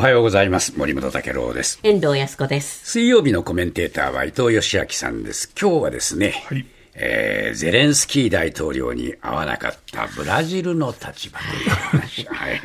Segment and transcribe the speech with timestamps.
[0.00, 0.78] おはようございます。
[0.78, 1.78] 森本武郎です。
[1.82, 2.90] 遠藤康子です。
[2.90, 5.52] 水曜日のコメンテーターは伊藤義明さんです。
[5.60, 12.24] 今日はですね、はいえーゼレンスキー大統領に会わなかったブラジルの立場という話。
[12.32, 12.60] はい。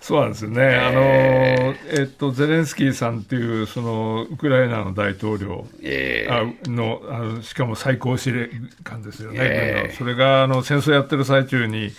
[0.00, 1.00] そうなんですよね、あの
[1.92, 8.50] えっと、ゼレンスキーさんっていうそのウクライナの大統領、えあのあのしかも最高司令
[8.82, 11.92] 官ですよね、ええそれがあの戦争やってる最中に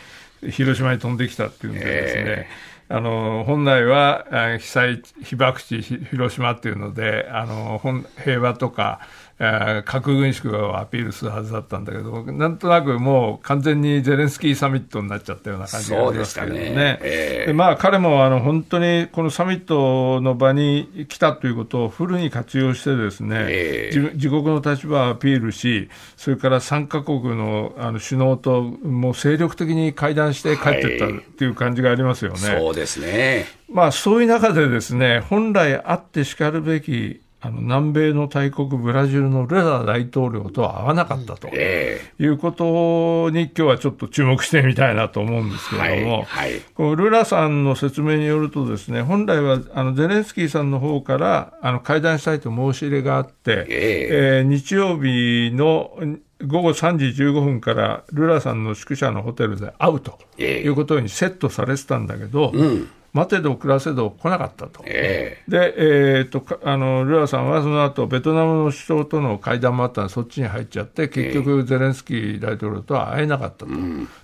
[0.49, 2.47] 広島に飛んできたっていうんでですね、え
[2.89, 4.25] あの本来は
[4.59, 7.81] 被災被爆地広島っていうのであの
[8.23, 9.01] 平和とか
[9.39, 16.99] 核軍縮をアピールするはずだったんだけどなんとなくもう完全にゼレンスキーサミットになっちゃったような感じがありますけどねね。
[17.03, 32.37] ええでまあ、彼もあの本当にこのサミットの場に来たということをフルに活用してですね、ええ自自国の立場をアピールし、それから3カ国のあの首脳ともう精力的に会談して帰っていったはいっていう感じがありますよね。
[32.37, 33.45] そうですね。
[33.69, 41.49] まあ、そういう中でですね、本来あってしかるべきあの南米の大国ブラジルのルラ大統領とは会わなかったと。
[41.51, 45.77] えいうことに今日はちょっと注目してみたいなと思うんですけ。
[45.77, 46.59] れども、はい。
[46.73, 55.91] このルラさんの説明によるとですね、本来はあのゼレンスキーさんの方からあの会談したいと申し入れがあって、ええー日曜日の
[56.45, 62.89] 午後3時15分からルラさんの宿舎のホテルで会うとええいうことにセットされてたんだけど、うん。
[63.13, 64.83] 待てど暮らせど来なかったと。
[64.85, 73.67] えで、えー、とかあのルラさんはその後ベトナムの首相との会談もあったので、そっちに入っちゃって、結局、ゼレンスキー大統領とは会えなかったと、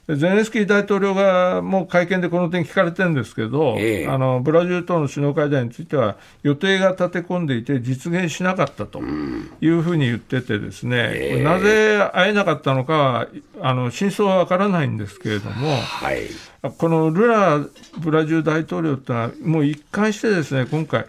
[0.07, 8.99] でゼレンスキー大統領がもう会見でこの点聞かれてるんですけど、ええあのブラジルとの首脳会談については、予定が立て込んでいて、実現しなかったと
[9.61, 13.27] いうふうに言ってて、ですね、ええこれなぜ会えなかったのかは、
[13.61, 15.67] あの真相は分からないんですけれども。
[15.67, 16.52] ーはい。
[16.71, 17.59] このルラ
[17.99, 21.05] ブラジル大統領ってのは、もう一貫してですね、今回、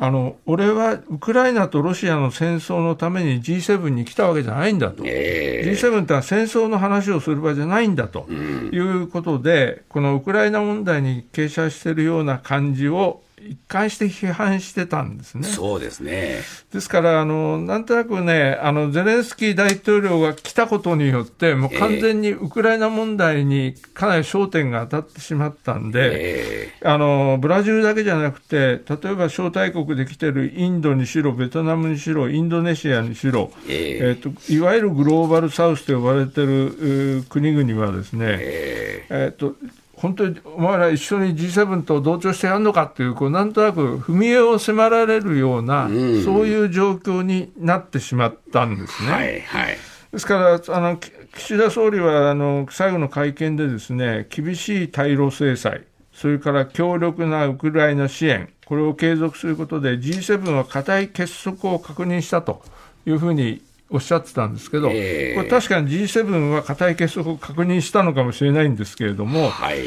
[0.00, 15.50] あの俺はウクライナとロシアの戦争のために G7 に来たわけじゃないんだと、え G7 ってのは戦争の話をする場じゃないんだということで、このウクライナ問題に傾斜しているような感じを一貫して批判してたんですねー、。
[15.50, 16.40] そうですね。
[16.72, 39.54] ですからあの、なんとなくね、あのゼレンスキー大統領が来たことによって、もう完全にウクライナ問題にかなり焦点が当たってしまったんで、えあのブラジルだけじゃなくて、例えば招待国で来てるインドにしろ、ベトナムにしろ、インドネシアにしろ、ええーといわゆるグローバルサウスと呼ばれてる国々はですね、ええーと
[40.04, 49.08] 本当にお前ら一緒に G7 と同調してやるのかっていう、こうなんとなく踏み絵を迫られるような、んそういう状況になってしまったんですね。
[49.08, 49.40] ー、はい。
[49.40, 49.78] はい。
[50.12, 62.62] ですからあの、き岸田総理はあの最後の会見でですね、厳しい対ロ制裁、それから強力なウクライナ支援、これを継続することで、G7 は固い結束を確認したと
[63.06, 63.62] いうふうに
[63.94, 69.84] おっしゃってたんですけど、ええこれ確かに G7 は固い結束を確認したのかもしれないんですけれども、はい。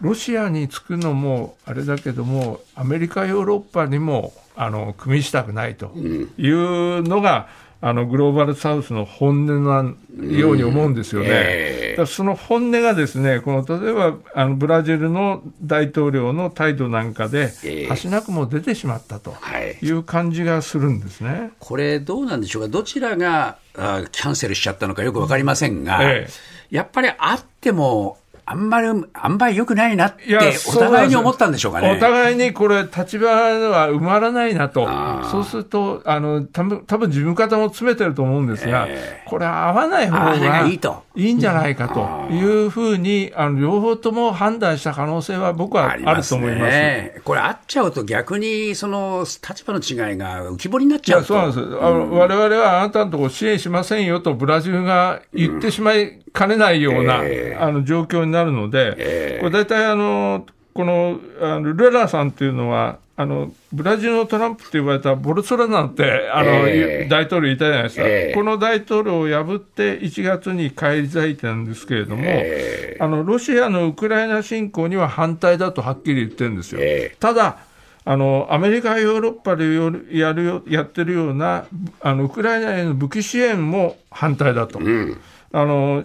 [0.00, 5.92] ロシアにつくのもあれだけども、アメリカ、ヨーロッパにもあの組みしたくないと
[6.36, 7.48] いうのが、
[7.80, 9.94] あのグローバルサウスの本音な
[10.26, 11.28] ように思うんですよね。
[11.30, 19.78] ええだからその本音がですね、この例えばあのブラジルの大統領の態度なんかでええ、端なくも出てしまったとはい。
[19.80, 21.50] いう感じがするんですね。
[21.60, 28.18] これ、どうなんでしょうか、どちらがあキャンセルしちゃったのかよく分かりませんが、ええやっぱりあっても、
[28.50, 30.22] あんまり、あんまり良くないなって
[30.68, 31.92] お互いに思ったんでしょうかね。
[31.92, 34.88] お互いにこれ、立場は埋まらないなと
[35.30, 46.70] そうすると、あの多分多分自分方も詰めてると思うんですが、えこれ、合わない方ががいいといいんじゃないかというふうに、あの両方とも判断した可能性は僕はあると思います。
[46.70, 47.20] ね。
[47.24, 51.26] これ、あっちゃうと逆に、その、立場の違いが浮き彫りになっちゃうと。
[51.26, 57.56] そうなんですあの、我々はあなたのところ支援しませんよとブラジルが言ってしまいかねないような、ええ。
[57.58, 59.40] あの状況になるので、ええ。
[59.40, 67.08] これ大体あの、このあのルラさんっていうのは、あのブラジルのトランプって言われたボルソラなんてあの、ええ。
[67.10, 68.34] 大統領いたじゃないですか、ええ。
[68.34, 72.96] この大統領を破って1月に返り咲いたんですけれども、え。
[73.00, 76.80] あのロシアのウクライナ侵攻には反対だとはっきり言ってるんですよ。
[76.80, 77.16] ええ。
[77.18, 77.58] ただ
[78.08, 79.66] あのアメリカ、ヨーロッパで
[80.18, 81.66] やるよやってるような
[82.00, 84.78] あのウクライナへの武器支援も反対だと。
[84.78, 85.20] うん。
[85.52, 86.04] あの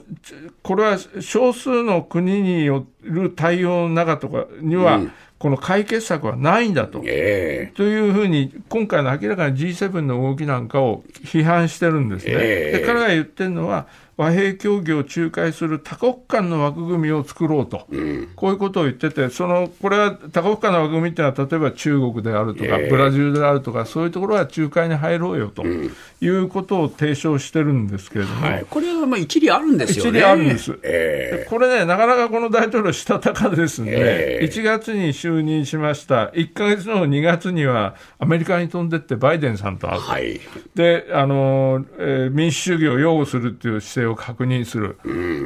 [0.64, 7.02] これは少数の国による対応の中とかには、うんこの解決策はないんだと。
[7.04, 12.32] ええというふうに、今回の明らかに G7 の動きなんかを批判してるんですね。
[12.34, 17.88] ええで彼が言ってるのは、和平協議を仲介する多国間の枠組みを作ろうと、
[18.36, 30.12] こういうことを言ってて、そのこれは多国間の枠組みっていうのは、例えば中国であるとか、ブラジルであるとか、そういうところは仲介に入ろうよということを提唱してるんですけれども、はい、これはまあ一理あるんですよね。
[30.12, 34.40] 一理あるんです、えー、これね、なかなかこの大統領、したたかですんで、え。
[34.44, 40.40] ー、1月に就任しました、1か月の2月にはアメリカに飛んでって、バイデンさんと会う、はい、
[40.76, 44.98] であの、えー、民主主義を擁護するっていう姿勢を確認する、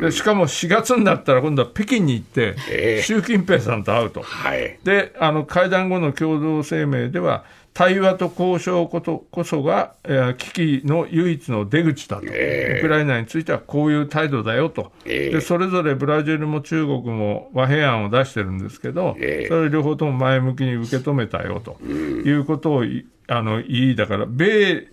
[0.01, 7.45] でしかも4月になったら、今度は北京に行って、えー、習近平さんと会うと、はい、であの会談後の共同声明では、
[7.77, 22.83] 対話と交渉ことこそが、えー、危機の唯一の出口だと、えー、ウクライナについてはこういう態度だよと、えー、で、それぞれブラジルも中国も和平案を出してるんですけど、えー、それ両方とも前向きに受け止めたよと、いうことを
[23.27, 24.87] あの言い、だから、米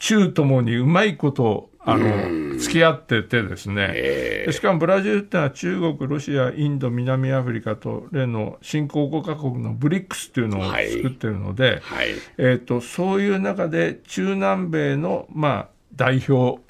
[0.00, 16.60] 中ともにうまいことをあの、付き合っててですね、しかもブラジルってのは中国、ロシア、インド、南アフリカと例の新興5カ国のブリックスっていうのを作ってるので、はい、えーと、そういう中で中南米の、まあ、代表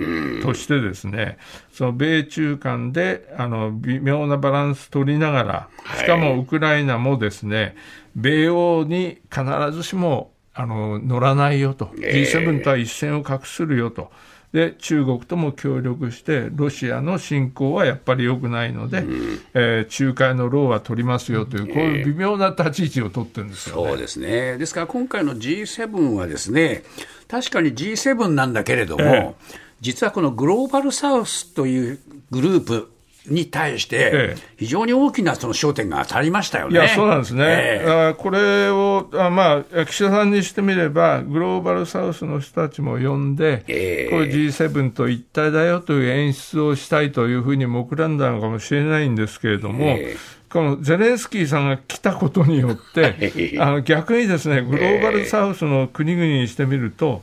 [0.43, 1.39] としてですね、
[1.73, 7.75] その米中間であの微妙なバランス取りながら、しかもウクライナもですね、
[8.15, 14.11] 米欧に必ずしもあの乗らないよと、G7 とは一線を画するよと。
[14.57, 24.57] で中国とも協力して、ロシアの侵攻はやっぱり良くないので、うん、えー、仲介の労は取りますよという、こういう微妙な立ち位置を取ってるんですよ、ね、そうですね。
[24.57, 26.85] ですから今回の G7 はですね、
[27.29, 31.99] 確かに G7 なんだけれども、ええ、実はこのグローバルサウスという
[32.31, 32.91] グループ、
[33.29, 36.75] に対して、非常に大きなその焦点が当たりましたよね。
[36.75, 37.45] いや、そうなんですね。
[37.47, 57.23] えー、これを、あまあ、岸田さんにしてみれば、グローバルサウスの人たちも呼んで、えー、これ G7 と一体だよという演出をしたいというふうに目論んだのかもしれないんですけれども、えーこのゼレンスキーさんが来たことによって、 あの逆にですね、グローバルサウスの国々にしてみると、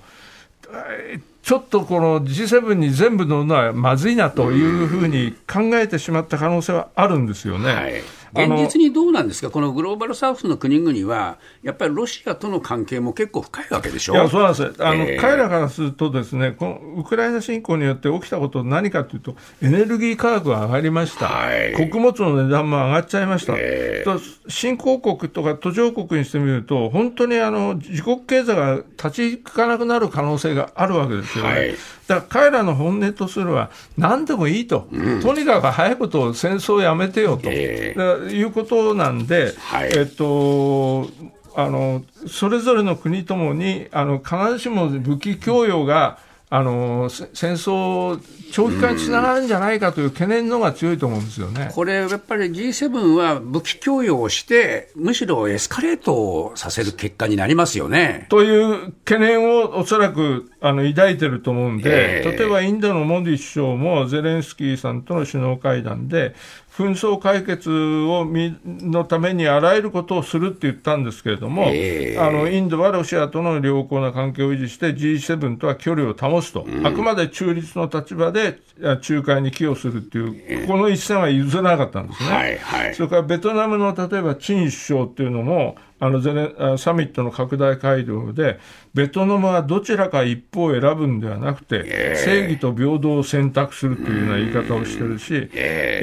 [0.72, 7.74] えーちょっとこの G7 に全部乗るのはまずいなというふうに考えてしまった可能性はあるんですよね。
[7.74, 8.01] はい
[8.36, 14.14] 現実にどうなんですか、このグローバルサウスの国々は、やっぱりロシアとの関係も結構深いわけでしょ？
[14.14, 14.74] いやそうなんです。
[14.84, 31.50] あの、えー、彼らからすると、ですねこのウクライナ侵攻によって起きたこと何かというと、エネルギー価格が上がりました、はい、穀物の値段も上がっちゃいました、えー、新興国とか途上国にしてみると、本当にあの自国経済が立ち行かなくなる可能性があるわけですよね。
[31.50, 31.76] はい。
[32.06, 41.08] だから彼らの本音とするは、何でもいいと、うん、とにかく早いこと戦争をやめてよと、えー、いうことなんで、はい、えっと、
[41.56, 46.20] あのそれぞれの国ともにあの必ずしも武器供与が、
[46.56, 48.22] あの戦争
[48.52, 58.28] 長期化につながるんじゃないかという懸念のが強いと思うんですよねこれ、やっぱり G7 は武器供与をして、むしろエスカレートをさせる結果になりますよね。
[58.30, 66.36] という懸念をおそらくあの抱いてると思うんで、えー、例えばインドのモディ首相もゼレンスキーさんとの首脳会談で、
[66.77, 82.30] 紛争解決をみのためにあらゆることをするって言ったんですけれども、えー、あのインドはロシアとの良好な関係を維持して、G7 とは距離を保つと、うん、あくまで中立の立場で仲介に寄与するっていう、えー、この一線は譲らなかったんですね。
[82.30, 88.60] はいはい、それからベトナムの例えば陳首相っていうのも、あのゼネサミットの拡大会合で、
[88.93, 95.50] ベトナムはどちらか一方を選ぶんではなくて、正義と平等を選択するというような言い方をしてるし、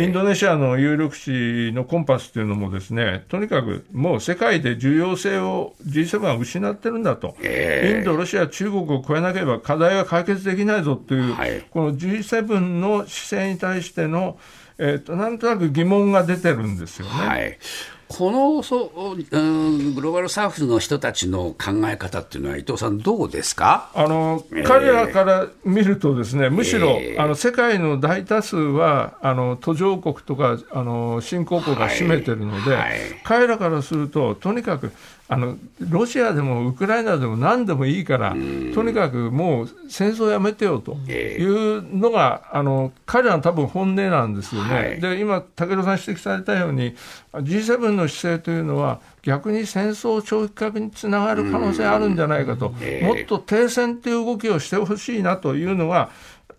[0.02, 14.38] インドネシアの有力紙のコンパスというのもですね、とにかくもう世界で重要性を G7 は失ってるんだと、インド、ロシア、中国を超えなければ課題は解決できないぞという、はい、この G7 の姿勢に対しての、
[14.78, 17.12] えーと、なんとなく疑問が出てるんですよね。
[17.12, 17.58] はい
[18.12, 23.88] このそう、うん、グローバルサウスの人たちの考え方っていうのは、伊藤さん、どうですか？
[23.94, 34.92] あの、えー、彼らから見ると、ですねむしろ、えー、あの世界の大多数はあの途上国とかあの新興国が占めてるので、はいはい、彼らからすると、とにかく
[35.32, 38.32] あのロシアでもウクライナでも何でもいいから、
[38.74, 44.74] とにかくもう戦争やめてよというのが、あの彼らの多分本音なんですよね。
[44.74, 46.96] はい、で今、武田さん指摘されたように、
[47.32, 52.74] G7 の姿勢というのは、逆に戦争長期化につながる可能性あるんじゃないかと、も
[53.14, 56.10] っと停戦という動きをしてほしいなというのが、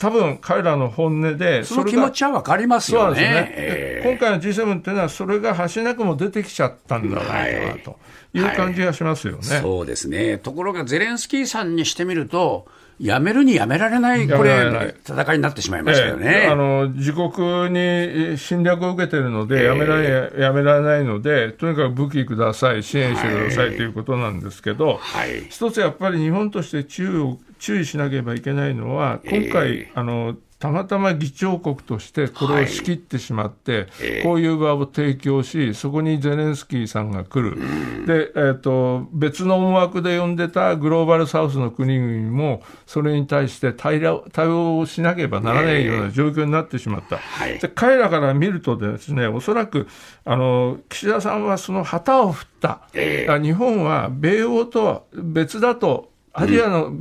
[0.01, 3.15] 多分彼らの本音で、その気持ちは分かりますよね。
[3.15, 7.99] そうですね、えー、今回の G7 っていうのは、それが橋なくも出てきちゃったんではないかなと
[8.33, 9.49] いう感じがしますよね、はい。
[9.51, 10.39] はい、そうですね。
[10.39, 12.65] ところが、ゼレンスキーさんにしてみると、
[13.01, 34.23] やめるにやめられない、これ、戦いになってしまいましたよね、えあの自国に侵略を受けてるので、やめられ、やめられないので、とにかく武器ください、支援してください、はい、ということなんですけど、はい、一つやっぱり日本として注意注意しなければいけないのは、今回、えー、あのたまたま議長国としてこれを仕切ってしまって、はい。
[34.23, 37.57] こういう場を提供し、そこにゼレンスキーさんが来る、
[38.05, 44.01] でえーと、別の思惑で呼んでたグローバルサウスの国々も、それに対して対
[44.31, 49.87] 対応しなければならないような状況になってしまった、えー、で彼らから見るとですね、おそらく
[50.25, 56.93] あの岸田さんはその旗を振った、えー、日本は米欧とは別だとアジアの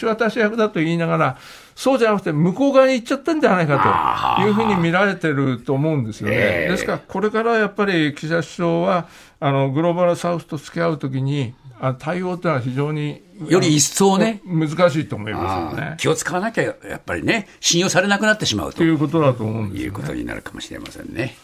[0.00, 1.38] 橋渡し役だと言いながら、
[1.74, 6.36] そうじゃなくて向こう側に行っちゃったんじゃないかというふうに見られてると思うんですよね。
[6.36, 9.08] ですから、これからやっぱり岸田首相は、
[9.40, 15.94] あの、グローバルサウスと付き合うときに、あ対応というのは非常により一層ね、難しいと思いますよね。
[15.98, 21.36] 気を使わなきゃ、やっぱりね、信用されなくなってしまうということだと思うんです、ね、いうことになるかもしれませんね。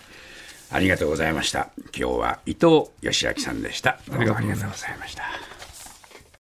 [0.70, 1.68] ありがとうございました。
[1.94, 3.90] 今日は伊藤義明さんでした。
[3.90, 5.51] ありがとうございました。